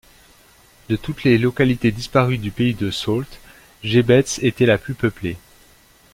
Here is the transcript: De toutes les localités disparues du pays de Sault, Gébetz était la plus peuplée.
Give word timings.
De 0.89 0.95
toutes 0.95 1.23
les 1.25 1.37
localités 1.37 1.91
disparues 1.91 2.39
du 2.39 2.49
pays 2.49 2.73
de 2.73 2.89
Sault, 2.89 3.25
Gébetz 3.83 4.39
était 4.41 4.65
la 4.65 4.79
plus 4.79 4.95
peuplée. 4.95 5.37